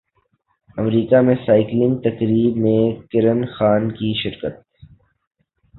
امریکہ 0.77 1.21
میں 1.21 1.35
سائیکلنگ 1.45 1.95
تقریب 2.01 2.57
میں 2.57 2.81
کرن 3.11 3.45
خان 3.53 3.89
کی 3.91 4.13
شرکت 4.23 4.59